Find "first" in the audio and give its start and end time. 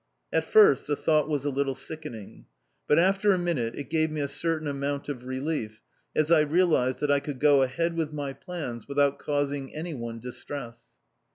0.45-0.87